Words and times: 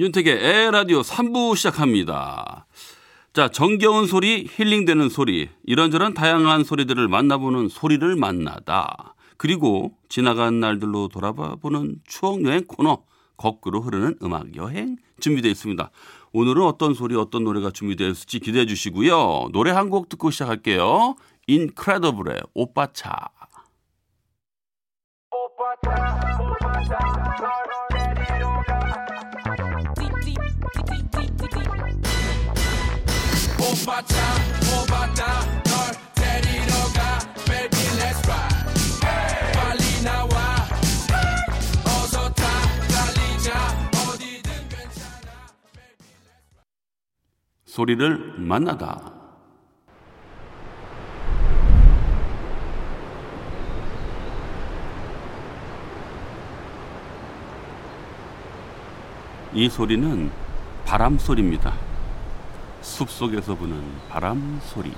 윤택의 0.00 0.32
에라디오 0.32 1.02
3부 1.02 1.54
시작합니다. 1.56 2.64
자, 3.34 3.48
정겨운 3.48 4.06
소리, 4.06 4.46
힐링되는 4.50 5.10
소리, 5.10 5.50
이런저런 5.64 6.14
다양한 6.14 6.64
소리들을 6.64 7.06
만나보는 7.06 7.68
소리를 7.68 8.16
만나다. 8.16 9.14
그리고 9.36 9.92
지나간 10.08 10.58
날들로 10.58 11.08
돌아봐 11.08 11.56
보는 11.56 11.96
추억 12.06 12.42
여행 12.46 12.64
코너, 12.64 13.02
거꾸로 13.36 13.82
흐르는 13.82 14.16
음악 14.22 14.56
여행 14.56 14.96
준비되어 15.20 15.50
있습니다. 15.50 15.90
오늘은 16.32 16.62
어떤 16.62 16.94
소리, 16.94 17.14
어떤 17.14 17.44
노래가 17.44 17.70
준비되어 17.70 18.08
있을지 18.08 18.40
기대해 18.40 18.64
주시고요. 18.64 19.50
노래 19.52 19.70
한 19.70 19.90
곡 19.90 20.08
듣고 20.08 20.30
시작할게요. 20.30 21.16
인크레더블의 21.46 22.40
오빠차. 22.54 23.28
오바타 25.30 26.40
오 26.40 27.69
소리를 47.80 48.34
만나다. 48.36 49.00
이 59.54 59.68
소리는 59.68 60.30
바람 60.84 61.18
소리입니다. 61.18 61.89
숲 62.82 63.10
속에서 63.10 63.54
부는 63.54 63.82
바람 64.08 64.60
소리. 64.62 64.92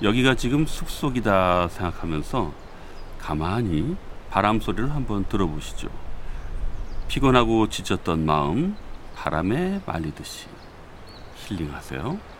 여기가 0.00 0.36
지금 0.36 0.64
숲속이다 0.64 1.68
생각하면서 1.68 2.52
가만히 3.18 3.96
바람 4.30 4.60
소리를 4.60 4.94
한번 4.94 5.24
들어보시죠. 5.24 5.88
피곤하고 7.08 7.68
지쳤던 7.68 8.24
마음 8.24 8.76
바람에 9.16 9.80
말리듯이 9.86 10.46
힐링하세요. 11.34 12.37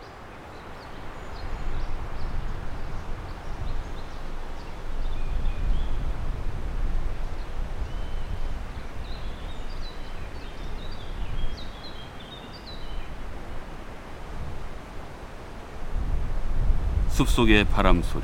숲속의 17.19 17.65
바람 17.65 18.01
소리. 18.01 18.23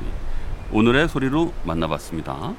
오늘의 0.71 1.09
소리로 1.09 1.51
만나봤습니다. 1.65 2.53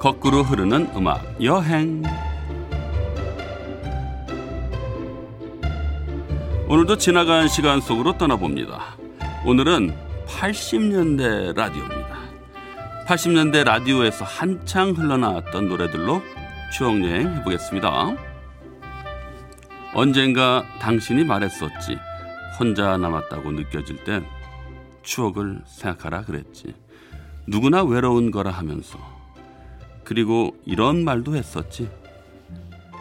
거꾸로 0.00 0.42
흐르는 0.42 0.90
음악 0.96 1.40
여행. 1.44 2.02
오늘도 6.66 6.96
지나간 6.98 7.46
시간 7.46 7.80
속으로 7.80 8.18
떠나봅니다. 8.18 8.96
오늘은 9.46 10.11
80년대 10.38 11.54
라디오입니다. 11.54 12.18
80년대 13.06 13.64
라디오에서 13.64 14.24
한창 14.24 14.90
흘러나왔던 14.90 15.68
노래들로 15.68 16.22
추억 16.72 17.02
여행 17.02 17.34
해보겠습니다. 17.36 18.16
언젠가 19.94 20.64
당신이 20.80 21.24
말했었지. 21.24 21.98
혼자 22.58 22.96
남았다고 22.96 23.52
느껴질 23.52 24.04
땐 24.04 24.24
추억을 25.02 25.62
생각하라 25.66 26.22
그랬지. 26.22 26.74
누구나 27.46 27.82
외로운 27.82 28.30
거라 28.30 28.50
하면서. 28.50 28.98
그리고 30.04 30.56
이런 30.64 31.04
말도 31.04 31.36
했었지. 31.36 31.90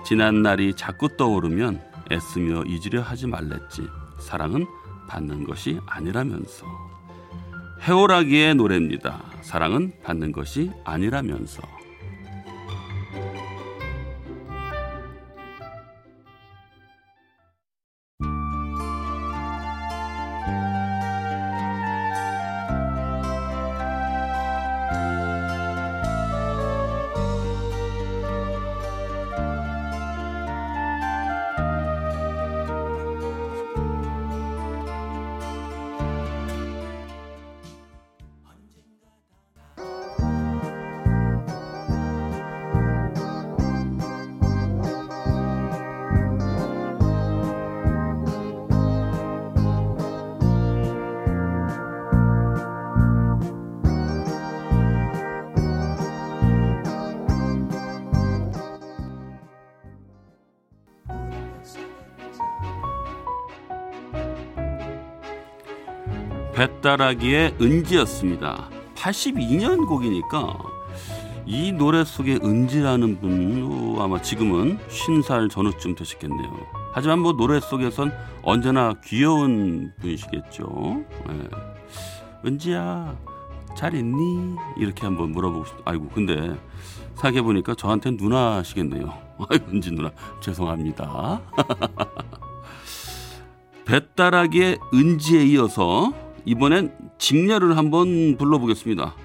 지난 0.06 0.42
날이 0.42 0.74
자꾸 0.74 1.16
떠오르면 1.16 1.82
애쓰며 2.12 2.64
잊으려 2.66 3.02
하지 3.02 3.28
말랬지. 3.28 3.88
사랑은 4.20 4.66
받는 5.08 5.46
것이 5.46 5.80
아니라면서. 5.86 6.91
해오라기의 7.88 8.54
노래입니다. 8.56 9.24
사랑은 9.42 9.92
받는 10.04 10.32
것이 10.32 10.70
아니라면서. 10.84 11.81
배따라기의 66.92 67.56
은지였습니다. 67.62 68.70
82년 68.96 69.88
곡이니까 69.88 70.58
이 71.46 71.72
노래 71.72 72.04
속에 72.04 72.36
은지라는 72.36 73.22
분도 73.22 74.02
아마 74.02 74.22
지금은 74.22 74.78
50살 74.90 75.50
전후쯤 75.50 75.96
되셨겠네요. 75.96 76.52
하지만 76.94 77.20
뭐 77.20 77.34
노래 77.34 77.60
속에선 77.60 78.12
언제나 78.42 78.94
귀여운 79.06 79.94
분이시겠죠. 80.02 81.04
네. 81.28 81.48
은지야 82.46 83.16
잘 83.78 83.96
있니? 83.96 84.56
이렇게 84.78 85.06
한번 85.06 85.32
물어보고 85.32 85.66
싶. 85.66 85.76
아이고 85.86 86.10
근데 86.10 86.58
생각해 87.16 87.42
보니까 87.42 87.76
저한테 87.76 88.12
누나시겠네요. 88.12 89.14
은지 89.72 89.92
누나 89.92 90.12
죄송합니다. 90.42 91.42
배따라기의 93.86 94.80
은지에 94.94 95.44
이어서 95.48 96.14
이번엔 96.46 96.94
직녀를 97.18 97.78
한번 97.78 98.36
불러보겠습니다. 98.38 99.16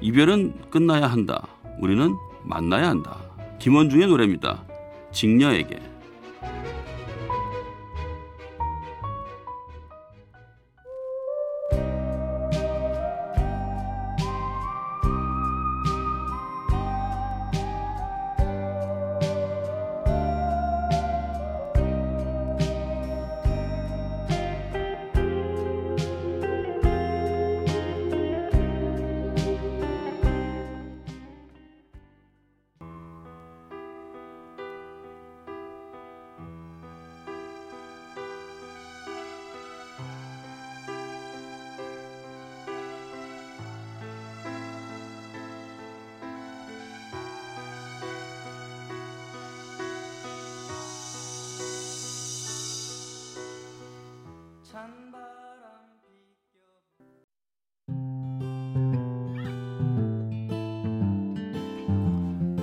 이별은 0.00 0.54
끝나야 0.70 1.06
한다. 1.06 1.46
우리는 1.80 2.14
만나야 2.44 2.88
한다. 2.88 3.18
김원중의 3.58 4.08
노래입니다. 4.08 4.64
직녀에게. 5.12 5.91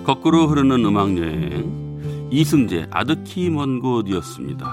거꾸로 0.10 0.48
흐르는 0.48 0.84
음악 0.86 1.16
여행 1.20 2.30
이승재 2.32 2.88
아드키 2.90 3.52
먼 3.52 3.80
곳이었습니다. 3.80 4.66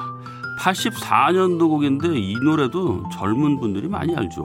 84년도 0.61 1.69
곡인데 1.69 2.19
이 2.19 2.37
노래도 2.43 3.07
젊은 3.13 3.61
분들이 3.61 3.87
많이 3.87 4.17
알죠. 4.17 4.43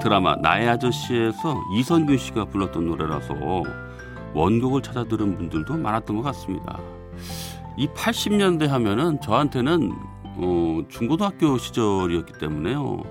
드라마 0.00 0.36
나의 0.36 0.68
아저씨에서 0.68 1.60
이선균 1.74 2.18
씨가 2.18 2.44
불렀던 2.44 2.86
노래라서 2.86 3.34
원곡을 4.32 4.82
찾아 4.82 5.02
들은 5.02 5.36
분들도 5.36 5.76
많았던 5.76 6.14
것 6.14 6.22
같습니다. 6.22 6.78
이 7.76 7.88
80년대 7.88 8.68
하면은 8.68 9.20
저한테는 9.20 9.90
어, 10.36 10.82
중고등학교 10.88 11.58
시절이었기 11.58 12.34
때문에요. 12.34 13.02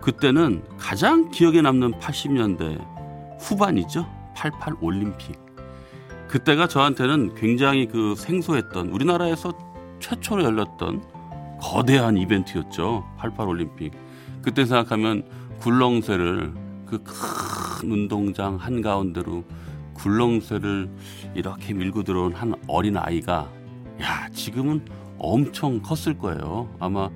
그때는 0.00 0.64
가장 0.78 1.30
기억에 1.30 1.62
남는 1.62 2.00
80년대 2.00 3.38
후반이죠. 3.38 4.04
88 4.34 4.74
올림픽. 4.80 5.49
그때가 6.30 6.68
저한테는 6.68 7.34
굉장히 7.34 7.86
그 7.86 8.14
생소했던 8.16 8.88
우리나라에서 8.90 9.52
최초로 9.98 10.44
열렸던 10.44 11.02
거대한 11.60 12.16
이벤트였죠. 12.16 13.04
88 13.18 13.48
올림픽. 13.48 13.92
그때 14.42 14.64
생각하면 14.64 15.24
굴렁쇠를 15.60 16.54
그 16.86 17.02
큰 17.80 17.90
운동장 17.92 18.56
한가운데로 18.56 19.44
굴렁쇠를 19.94 20.90
이렇게 21.34 21.72
밀고 21.72 22.02
들어온 22.02 22.34
한 22.34 22.54
어린 22.66 22.96
아이가 22.96 23.48
야 24.02 24.28
지금은 24.32 24.84
엄청 25.18 25.80
컸을 25.80 26.18
거예요. 26.18 26.68
아마 26.78 27.10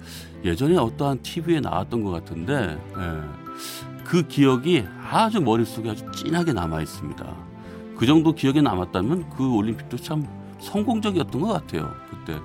예전에 0.44 0.76
어떠한 0.76 1.22
TV에 1.22 1.60
나왔던 1.60 2.02
것 2.02 2.10
같은데 2.10 2.78
예. 2.98 4.04
그 4.04 4.26
기억이 4.26 4.84
아주 5.10 5.40
머릿속에 5.40 5.90
아주 5.90 6.04
진하게 6.12 6.52
남아 6.52 6.82
있습니다. 6.82 7.53
그 7.96 8.06
정도 8.06 8.34
기억에 8.34 8.60
남았다면 8.60 9.30
그 9.30 9.54
올림픽도 9.54 9.96
참 9.98 10.26
성공적이었던 10.58 11.40
것 11.40 11.48
같아요. 11.48 11.90
그때 12.10 12.38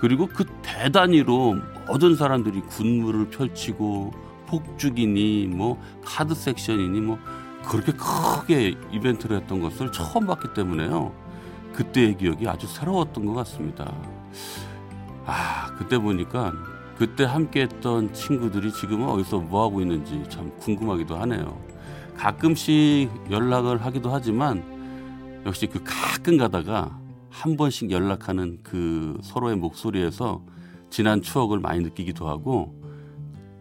그리고 0.00 0.26
그 0.26 0.44
대단위로 0.62 1.56
모든 1.88 2.16
사람들이 2.16 2.60
군무를 2.62 3.30
펼치고 3.30 4.12
폭죽이니 4.46 5.46
뭐 5.46 5.80
카드 6.04 6.34
섹션이니 6.34 7.00
뭐 7.00 7.18
그렇게 7.64 7.92
크게 7.92 8.74
이벤트를 8.92 9.38
했던 9.38 9.60
것을 9.60 9.90
처음 9.92 10.26
봤기 10.26 10.48
때문에요. 10.54 11.12
그때의 11.72 12.16
기억이 12.18 12.46
아주 12.46 12.66
새로웠던 12.66 13.26
것 13.26 13.34
같습니다. 13.34 13.92
아, 15.26 15.74
그때 15.78 15.98
보니까 15.98 16.52
그때 16.98 17.24
함께 17.24 17.62
했던 17.62 18.12
친구들이 18.12 18.72
지금은 18.72 19.08
어디서 19.08 19.38
뭐 19.40 19.64
하고 19.64 19.80
있는지 19.80 20.22
참 20.28 20.52
궁금하기도 20.60 21.16
하네요. 21.16 21.58
가끔씩 22.16 23.10
연락을 23.30 23.84
하기도 23.84 24.12
하지만 24.12 24.73
역시 25.46 25.66
그 25.66 25.82
가끔 25.84 26.36
가다가 26.36 26.98
한 27.30 27.56
번씩 27.56 27.90
연락하는 27.90 28.58
그 28.62 29.18
서로의 29.22 29.56
목소리에서 29.56 30.42
지난 30.90 31.20
추억을 31.20 31.58
많이 31.58 31.80
느끼기도 31.80 32.28
하고 32.28 32.80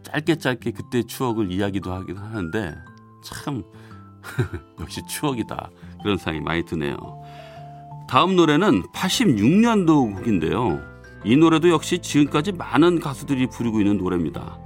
짧게 0.04 0.36
짧게 0.36 0.72
그때 0.72 1.04
추억을 1.04 1.52
이야기도 1.52 1.92
하긴 1.92 2.18
하는데 2.18 2.76
참 3.24 3.64
역시 4.80 5.02
추억이다 5.08 5.72
그런 6.02 6.18
생각이 6.18 6.44
많이 6.44 6.64
드네요. 6.64 6.98
다음 8.08 8.36
노래는 8.36 8.84
86년도 8.94 10.16
곡인데요. 10.16 10.80
이 11.26 11.36
노래도 11.36 11.70
역시 11.70 12.00
지금까지 12.00 12.52
많은 12.52 13.00
가수들이 13.00 13.48
부르고 13.48 13.80
있는 13.80 13.98
노래입니다. 13.98 14.60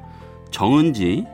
정은지, 0.50 1.26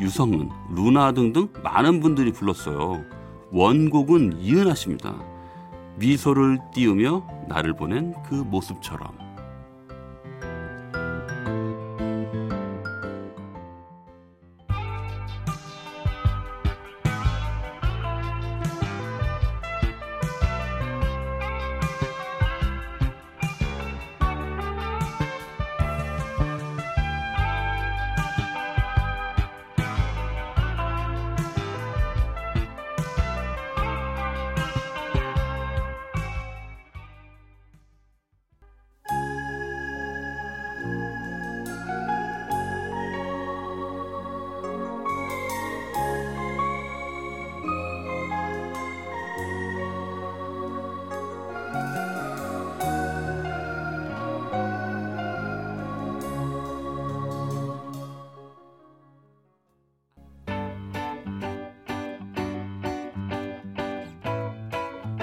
유성은, 0.00 0.48
루나 0.74 1.12
등등 1.12 1.48
많은 1.62 2.00
분들이 2.00 2.32
불렀어요. 2.32 3.04
원곡은 3.50 4.40
이은하 4.40 4.74
씨입니다. 4.74 5.14
미소를 5.96 6.58
띄우며 6.74 7.26
나를 7.48 7.74
보낸 7.74 8.14
그 8.24 8.34
모습처럼. 8.34 9.27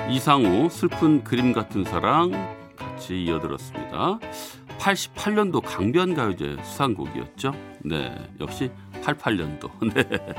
이상우 0.10 0.70
슬픈 0.70 1.24
그림 1.24 1.52
같은 1.54 1.84
사랑 1.84 2.32
같이 2.76 3.24
이어들었습니다. 3.24 4.20
88년도 4.80 5.62
강변 5.66 6.14
가요제 6.14 6.58
수상곡이었죠. 6.64 7.54
네, 7.86 8.16
역시 8.40 8.70
88년도. 9.02 9.70
네. 9.94 10.36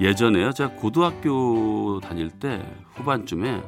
예전에요. 0.00 0.52
제가 0.52 0.70
고등학교 0.74 2.00
다닐 2.00 2.30
때 2.30 2.62
후반쯤에 2.94 3.62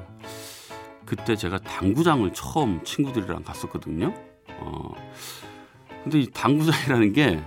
그때 1.04 1.34
제가 1.36 1.58
당구장을 1.58 2.32
처음 2.32 2.82
친구들이랑 2.84 3.42
갔었거든요. 3.42 4.14
어, 4.60 4.94
근데 6.04 6.20
이 6.20 6.26
당구장이라는 6.30 7.12
게 7.12 7.42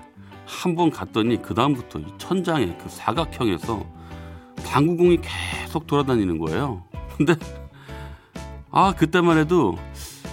한 0.46 0.76
번 0.76 0.92
갔더니 0.92 1.42
그 1.42 1.54
다음부터 1.56 2.00
이 2.00 2.06
천장에 2.18 2.78
그 2.78 2.90
사각형에서 2.90 3.84
당구공이 4.66 5.20
계속 5.22 5.88
돌아다니는 5.88 6.38
거예요. 6.38 6.84
근데 7.18 7.34
아 8.76 8.92
그때만 8.92 9.38
해도 9.38 9.78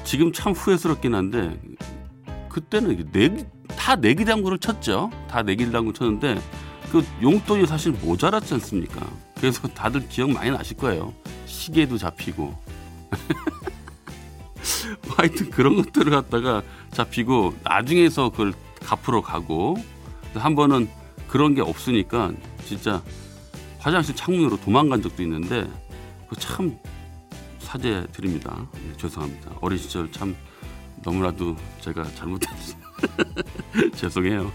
지금 0.02 0.32
참 0.32 0.54
후회스럽긴 0.54 1.14
한데 1.14 1.60
그때는 2.48 3.06
내기 3.12 3.44
다 3.76 3.96
내기당구를 3.96 4.58
쳤죠. 4.58 5.10
다 5.28 5.42
내기당구 5.42 5.92
쳤는데 5.92 6.40
그 6.90 7.04
용돈이 7.20 7.66
사실 7.66 7.92
모자랐지 7.92 8.54
않습니까? 8.54 9.06
그래서 9.36 9.68
다들 9.68 10.08
기억 10.08 10.30
많이 10.30 10.50
나실 10.50 10.78
거예요. 10.78 11.12
시계도 11.44 11.98
잡히고. 11.98 12.44
뭐 15.06 15.16
하여튼 15.18 15.50
그런 15.50 15.76
것들을 15.76 16.10
갖다가 16.10 16.62
잡히고 16.92 17.56
나중에서 17.62 18.30
그걸 18.30 18.54
갚으러 18.82 19.20
가고 19.20 19.76
한 20.34 20.54
번은 20.54 20.88
그런 21.28 21.54
게 21.54 21.60
없으니까 21.60 22.32
진짜 22.64 23.02
화장실 23.80 24.16
창문으로 24.16 24.58
도망간 24.60 25.02
적도 25.02 25.22
있는데 25.22 25.68
참 26.38 26.78
사죄 27.70 28.04
드립니다. 28.10 28.66
네, 28.72 28.96
죄송합니다. 28.96 29.52
어린 29.60 29.78
시절 29.78 30.10
참 30.10 30.34
너무나도 31.04 31.54
제가 31.80 32.02
잘못했어요. 32.16 32.80
죄송해요. 33.94 34.50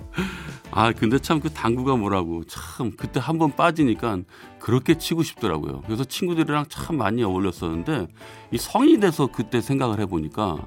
아 0.70 0.92
근데 0.92 1.18
참 1.18 1.40
그 1.40 1.48
당구가 1.50 1.96
뭐라고 1.96 2.44
참 2.44 2.92
그때 2.94 3.20
한 3.20 3.38
번 3.38 3.56
빠지니까 3.56 4.18
그렇게 4.58 4.98
치고 4.98 5.22
싶더라고요. 5.22 5.80
그래서 5.86 6.04
친구들이랑 6.04 6.66
참 6.68 6.98
많이 6.98 7.24
어울렸었는데 7.24 8.08
이 8.50 8.58
성인이 8.58 9.00
돼서 9.00 9.28
그때 9.28 9.62
생각을 9.62 9.98
해보니까 10.00 10.58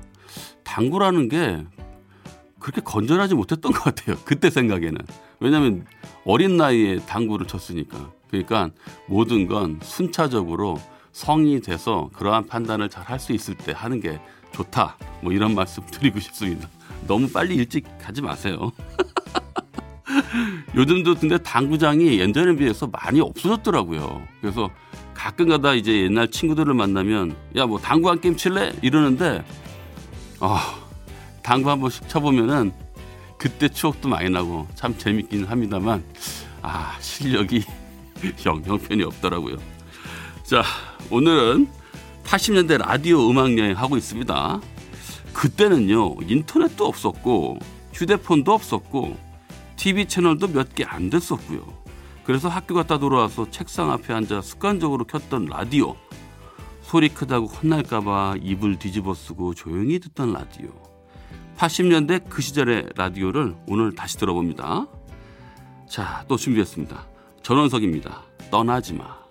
당구라는 0.63 1.29
게 1.29 1.63
그렇게 2.59 2.81
건전하지 2.81 3.35
못했던 3.35 3.71
것 3.71 3.83
같아요. 3.83 4.17
그때 4.25 4.49
생각에는 4.49 4.97
왜냐하면 5.39 5.85
어린 6.25 6.57
나이에 6.57 6.97
당구를 7.05 7.45
쳤으니까 7.45 8.11
그러니까 8.31 8.71
모든 9.07 9.45
건 9.47 9.79
순차적으로 9.83 10.79
성이 11.19 11.61
돼서 11.61 12.09
그러한 12.13 12.45
판단을 12.47 12.89
잘 12.89 13.05
할 13.05 13.19
수 13.19 13.31
있을 13.31 13.55
때 13.55 13.71
하는 13.73 14.01
게 14.01 14.19
좋다. 14.51 14.97
뭐 15.21 15.31
이런 15.31 15.55
말씀 15.55 15.85
드리고 15.85 16.19
싶습니다. 16.19 16.67
너무 17.07 17.29
빨리 17.29 17.55
일찍 17.55 17.85
가지 17.99 18.21
마세요. 18.21 18.71
요즘도 20.75 21.15
근데 21.15 21.37
당구장이 21.37 22.19
예전에 22.19 22.55
비해서 22.57 22.87
많이 22.87 23.21
없어졌더라고요. 23.21 24.21
그래서 24.41 24.69
가끔 25.13 25.47
가다 25.47 25.73
이제 25.75 26.01
옛날 26.03 26.29
친구들을 26.29 26.73
만나면 26.73 27.35
야 27.55 27.65
뭐 27.65 27.79
당구 27.79 28.09
한 28.09 28.19
게임 28.19 28.35
칠래? 28.35 28.73
이러는데 28.81 29.45
아 30.41 30.75
당구 31.41 31.69
한 31.69 31.79
번씩 31.79 32.09
쳐보면은 32.09 32.73
그때 33.37 33.69
추억도 33.69 34.09
많이 34.09 34.29
나고 34.29 34.67
참 34.75 34.97
재밌긴 34.97 35.45
합니다만 35.45 36.03
아 36.61 36.97
실력이 36.99 37.63
영 38.45 38.61
형편이 38.65 39.03
없더라고요. 39.03 39.55
자 40.43 40.61
오늘은 41.11 41.67
80년대 42.23 42.77
라디오 42.79 43.29
음악 43.29 43.57
여행 43.57 43.77
하고 43.77 43.97
있습니다. 43.97 44.61
그때는요 45.33 46.15
인터넷도 46.27 46.85
없었고 46.85 47.59
휴대폰도 47.93 48.51
없었고 48.53 49.17
TV 49.75 50.05
채널도 50.07 50.47
몇 50.49 50.73
개 50.73 50.83
안 50.85 51.09
됐었고요. 51.09 51.61
그래서 52.23 52.49
학교 52.49 52.73
갔다 52.73 52.97
돌아와서 52.97 53.49
책상 53.51 53.91
앞에 53.91 54.13
앉아 54.13 54.41
습관적으로 54.41 55.05
켰던 55.05 55.45
라디오. 55.45 55.95
소리 56.81 57.09
크다고 57.09 57.47
혼날까봐 57.47 58.35
입을 58.41 58.79
뒤집어 58.79 59.13
쓰고 59.13 59.53
조용히 59.53 59.99
듣던 59.99 60.33
라디오. 60.33 60.69
80년대 61.57 62.27
그 62.29 62.41
시절의 62.41 62.89
라디오를 62.95 63.55
오늘 63.67 63.93
다시 63.93 64.17
들어봅니다. 64.17 64.87
자, 65.89 66.25
또 66.27 66.35
준비했습니다. 66.35 67.07
전원석입니다. 67.43 68.23
떠나지 68.51 68.93
마. 68.93 69.24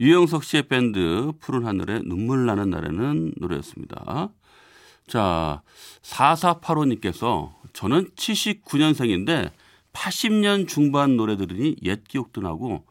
유영석 0.00 0.44
씨의 0.44 0.64
밴드 0.64 1.32
푸른 1.40 1.66
하늘에 1.66 2.00
눈물 2.04 2.46
나는 2.46 2.70
날에는 2.70 3.34
노래였습니다. 3.36 4.30
자, 5.06 5.62
4485님께서 6.02 7.52
저는 7.74 8.10
79년생인데 8.16 9.52
80년 9.92 10.66
중반 10.66 11.16
노래 11.16 11.36
들으니 11.36 11.76
옛 11.82 12.02
기억도 12.04 12.40
나고 12.40 12.84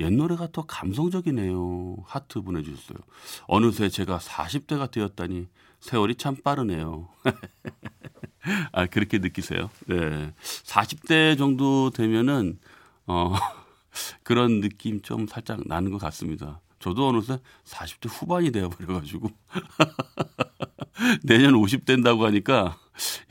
옛 0.00 0.12
노래가 0.12 0.48
더 0.52 0.62
감성적이네요. 0.66 1.96
하트 2.06 2.40
보내주셨어요. 2.42 2.98
어느새 3.46 3.88
제가 3.88 4.18
40대가 4.18 4.90
되었다니 4.90 5.46
세월이 5.80 6.16
참 6.16 6.36
빠르네요. 6.36 7.08
아, 8.72 8.86
그렇게 8.86 9.18
느끼세요? 9.18 9.70
네. 9.86 10.32
40대 10.42 11.36
정도 11.36 11.90
되면은, 11.90 12.58
어, 13.06 13.34
그런 14.22 14.60
느낌 14.60 15.00
좀 15.02 15.26
살짝 15.26 15.60
나는 15.66 15.90
것 15.90 15.98
같습니다. 15.98 16.60
저도 16.78 17.08
어느새 17.08 17.38
40대 17.64 18.08
후반이 18.08 18.52
되어버려가지고 18.52 19.28
내년 21.24 21.54
50 21.54 21.84
된다고 21.84 22.24
하니까 22.26 22.78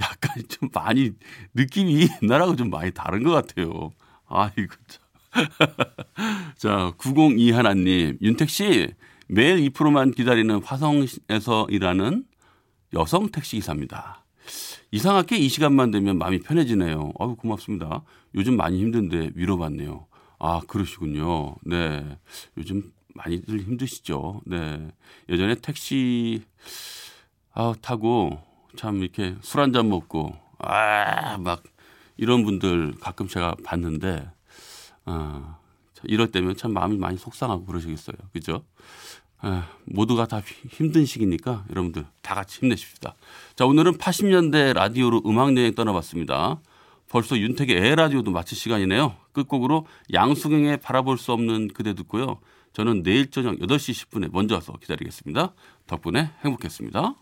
약간 0.01 0.43
좀 0.47 0.69
많이 0.73 1.11
느낌이 1.53 2.07
옛날하고 2.21 2.55
좀 2.55 2.69
많이 2.69 2.91
다른 2.91 3.23
것 3.23 3.31
같아요. 3.31 3.91
아이고 4.27 4.73
참. 4.87 5.03
자, 6.57 6.93
902 6.97 7.51
하나님, 7.51 8.17
윤택 8.21 8.49
씨 8.49 8.93
매일 9.27 9.57
2%만 9.69 10.11
기다리는 10.11 10.61
화성에서 10.63 11.67
일하는 11.69 12.25
여성 12.93 13.29
택시 13.29 13.57
기사입니다. 13.57 14.25
이상하게 14.91 15.37
이 15.37 15.49
시간만 15.49 15.91
되면 15.91 16.17
마음이 16.17 16.39
편해지네요. 16.39 17.13
아유 17.19 17.35
고맙습니다. 17.35 18.03
요즘 18.33 18.57
많이 18.57 18.79
힘든데 18.79 19.31
위로받네요. 19.35 20.07
아, 20.39 20.61
그러시군요. 20.67 21.55
네. 21.63 22.17
요즘 22.57 22.91
많이들 23.13 23.59
힘드시죠. 23.59 24.41
네. 24.45 24.91
예전에 25.29 25.55
택시 25.55 26.43
아, 27.53 27.73
타고 27.81 28.41
참 28.77 29.01
이렇게 29.01 29.35
술 29.41 29.59
한 29.59 29.73
잔 29.73 29.89
먹고 29.89 30.33
아, 30.59 31.37
막 31.37 31.63
이런 32.17 32.43
분들 32.45 32.95
가끔 32.99 33.27
제가 33.27 33.55
봤는데 33.65 34.29
아, 35.05 35.57
이럴 36.03 36.31
때면 36.31 36.55
참 36.55 36.73
마음이 36.73 36.97
많이 36.97 37.17
속상하고 37.17 37.65
그러시겠어요. 37.65 38.15
그죠? 38.31 38.63
아, 39.41 39.69
모두가 39.85 40.27
다 40.27 40.41
힘든 40.69 41.05
시기니까 41.05 41.65
여러분들 41.69 42.05
다 42.21 42.35
같이 42.35 42.59
힘내십시다. 42.59 43.15
자, 43.55 43.65
오늘은 43.65 43.97
80년대 43.97 44.73
라디오로 44.73 45.23
음악 45.25 45.55
여행 45.57 45.73
떠나봤습니다. 45.75 46.59
벌써 47.09 47.37
윤택의 47.37 47.75
에라디오도 47.75 48.31
마칠 48.31 48.57
시간이네요. 48.57 49.15
끝곡으로 49.31 49.85
양수경의 50.13 50.77
바라볼 50.77 51.17
수 51.17 51.31
없는 51.33 51.69
그대 51.69 51.93
듣고요. 51.93 52.39
저는 52.73 53.03
내일 53.03 53.31
저녁 53.31 53.57
8시 53.59 54.07
10분에 54.07 54.29
먼저 54.31 54.55
와서 54.55 54.73
기다리겠습니다. 54.79 55.53
덕분에 55.87 56.29
행복했습니다. 56.45 57.15